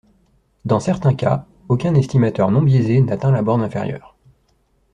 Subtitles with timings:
[0.65, 4.15] Dans certains cas, aucun estimateur non biaisé n'atteint la borne inférieure.